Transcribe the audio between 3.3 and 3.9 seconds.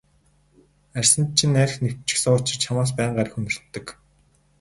үнэртдэг.